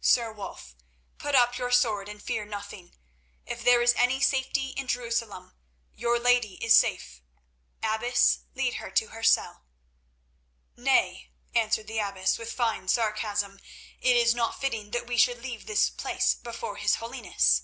Sir 0.00 0.32
Wulf, 0.32 0.76
put 1.18 1.34
up 1.34 1.58
your 1.58 1.72
sword 1.72 2.08
and 2.08 2.22
fear 2.22 2.44
nothing. 2.44 2.94
If 3.44 3.64
there 3.64 3.82
is 3.82 3.94
any 3.96 4.20
safety 4.20 4.68
in 4.76 4.86
Jerusalem, 4.86 5.54
your 5.92 6.20
lady 6.20 6.54
is 6.64 6.72
safe. 6.72 7.20
Abbess, 7.82 8.44
lead 8.54 8.74
her 8.74 8.92
to 8.92 9.08
her 9.08 9.24
cell." 9.24 9.64
"Nay," 10.76 11.32
answered 11.52 11.88
the 11.88 11.98
abbess 11.98 12.38
with 12.38 12.52
fine 12.52 12.86
sarcasm, 12.86 13.58
"it 13.98 14.14
is 14.14 14.36
not 14.36 14.60
fitting 14.60 14.92
that 14.92 15.08
we 15.08 15.16
should 15.16 15.42
leave 15.42 15.66
this 15.66 15.90
place 15.90 16.36
before 16.36 16.76
his 16.76 17.00
Holiness." 17.02 17.62